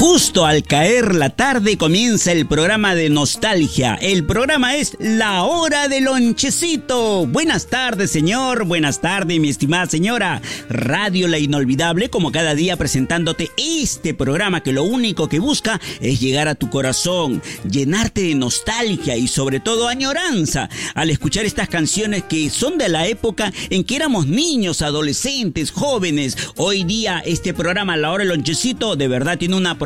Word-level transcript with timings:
Justo 0.00 0.46
al 0.46 0.62
caer 0.62 1.14
la 1.14 1.28
tarde 1.28 1.76
comienza 1.76 2.32
el 2.32 2.46
programa 2.46 2.94
de 2.94 3.10
nostalgia. 3.10 3.96
El 4.00 4.24
programa 4.24 4.76
es 4.76 4.96
La 4.98 5.42
Hora 5.44 5.88
del 5.88 6.04
Lonchecito. 6.04 7.26
Buenas 7.26 7.66
tardes, 7.66 8.10
señor. 8.10 8.64
Buenas 8.64 9.02
tardes, 9.02 9.38
mi 9.38 9.50
estimada 9.50 9.84
señora. 9.84 10.40
Radio 10.70 11.28
La 11.28 11.38
Inolvidable, 11.38 12.08
como 12.08 12.32
cada 12.32 12.54
día 12.54 12.78
presentándote 12.78 13.50
este 13.58 14.14
programa 14.14 14.62
que 14.62 14.72
lo 14.72 14.84
único 14.84 15.28
que 15.28 15.38
busca 15.38 15.78
es 16.00 16.18
llegar 16.18 16.48
a 16.48 16.54
tu 16.54 16.70
corazón, 16.70 17.42
llenarte 17.70 18.22
de 18.22 18.34
nostalgia 18.34 19.18
y 19.18 19.28
sobre 19.28 19.60
todo 19.60 19.86
añoranza 19.86 20.70
al 20.94 21.10
escuchar 21.10 21.44
estas 21.44 21.68
canciones 21.68 22.24
que 22.24 22.48
son 22.48 22.78
de 22.78 22.88
la 22.88 23.06
época 23.06 23.52
en 23.68 23.84
que 23.84 23.96
éramos 23.96 24.26
niños, 24.26 24.80
adolescentes, 24.80 25.70
jóvenes. 25.70 26.38
Hoy 26.56 26.84
día 26.84 27.22
este 27.26 27.52
programa 27.52 27.98
La 27.98 28.12
Hora 28.12 28.24
del 28.24 28.30
Lonchecito 28.30 28.96
de 28.96 29.06
verdad 29.06 29.36
tiene 29.36 29.56
una 29.56 29.76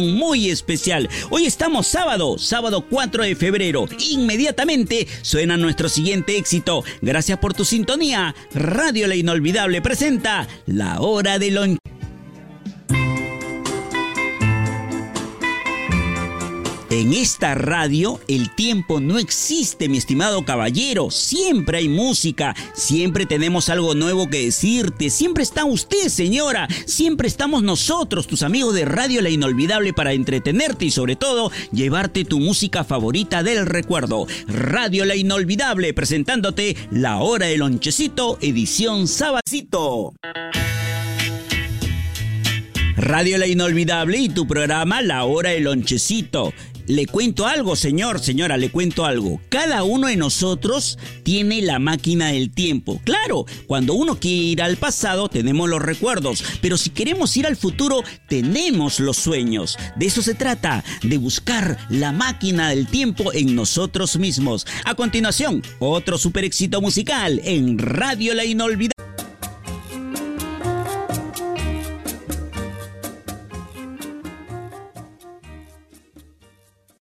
muy 0.00 0.50
especial. 0.50 1.08
Hoy 1.30 1.46
estamos 1.46 1.86
sábado, 1.86 2.38
sábado 2.38 2.86
4 2.88 3.24
de 3.24 3.36
febrero. 3.36 3.86
Inmediatamente 4.10 5.06
suena 5.22 5.56
nuestro 5.56 5.88
siguiente 5.88 6.36
éxito. 6.36 6.84
Gracias 7.00 7.38
por 7.38 7.54
tu 7.54 7.64
sintonía. 7.64 8.34
Radio 8.54 9.06
La 9.06 9.14
Inolvidable 9.14 9.82
presenta 9.82 10.48
La 10.66 11.00
Hora 11.00 11.38
de 11.38 11.50
Lonche. 11.50 11.91
En 16.92 17.14
esta 17.14 17.54
radio 17.54 18.20
el 18.28 18.54
tiempo 18.54 19.00
no 19.00 19.18
existe, 19.18 19.88
mi 19.88 19.96
estimado 19.96 20.44
caballero. 20.44 21.10
Siempre 21.10 21.78
hay 21.78 21.88
música, 21.88 22.54
siempre 22.74 23.24
tenemos 23.24 23.70
algo 23.70 23.94
nuevo 23.94 24.28
que 24.28 24.44
decirte, 24.44 25.08
siempre 25.08 25.42
está 25.42 25.64
usted, 25.64 26.10
señora, 26.10 26.68
siempre 26.84 27.28
estamos 27.28 27.62
nosotros, 27.62 28.26
tus 28.26 28.42
amigos 28.42 28.74
de 28.74 28.84
Radio 28.84 29.22
La 29.22 29.30
Inolvidable, 29.30 29.94
para 29.94 30.12
entretenerte 30.12 30.84
y 30.84 30.90
sobre 30.90 31.16
todo 31.16 31.50
llevarte 31.72 32.26
tu 32.26 32.40
música 32.40 32.84
favorita 32.84 33.42
del 33.42 33.64
recuerdo. 33.64 34.26
Radio 34.46 35.06
La 35.06 35.16
Inolvidable, 35.16 35.94
presentándote 35.94 36.76
La 36.90 37.22
Hora 37.22 37.46
del 37.46 37.60
Lonchecito, 37.60 38.36
edición 38.42 39.08
Sabacito. 39.08 40.12
Radio 43.02 43.36
La 43.36 43.48
Inolvidable 43.48 44.16
y 44.16 44.28
tu 44.28 44.46
programa 44.46 45.02
La 45.02 45.24
Hora 45.24 45.50
del 45.50 45.64
Lonchecito. 45.64 46.54
Le 46.86 47.06
cuento 47.06 47.48
algo, 47.48 47.74
señor, 47.74 48.20
señora, 48.20 48.56
le 48.56 48.70
cuento 48.70 49.04
algo. 49.04 49.40
Cada 49.48 49.82
uno 49.82 50.06
de 50.06 50.16
nosotros 50.16 51.00
tiene 51.24 51.62
la 51.62 51.80
máquina 51.80 52.28
del 52.28 52.52
tiempo. 52.52 53.00
Claro, 53.02 53.44
cuando 53.66 53.94
uno 53.94 54.20
quiere 54.20 54.44
ir 54.44 54.62
al 54.62 54.76
pasado 54.76 55.28
tenemos 55.28 55.68
los 55.68 55.82
recuerdos, 55.82 56.44
pero 56.60 56.76
si 56.76 56.90
queremos 56.90 57.36
ir 57.36 57.48
al 57.48 57.56
futuro 57.56 58.04
tenemos 58.28 59.00
los 59.00 59.16
sueños. 59.16 59.76
De 59.96 60.06
eso 60.06 60.22
se 60.22 60.34
trata, 60.34 60.84
de 61.02 61.18
buscar 61.18 61.78
la 61.90 62.12
máquina 62.12 62.68
del 62.68 62.86
tiempo 62.86 63.32
en 63.32 63.56
nosotros 63.56 64.16
mismos. 64.16 64.64
A 64.84 64.94
continuación, 64.94 65.60
otro 65.80 66.18
super 66.18 66.44
éxito 66.44 66.80
musical 66.80 67.40
en 67.42 67.78
Radio 67.78 68.32
La 68.34 68.44
Inolvidable. 68.44 69.01